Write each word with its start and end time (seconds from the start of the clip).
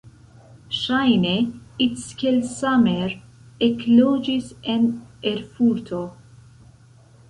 Ŝajne 0.77 1.33
Ickelsamer 1.87 3.15
ekloĝis 3.71 4.53
en 4.77 4.93
Erfurto. 5.37 6.07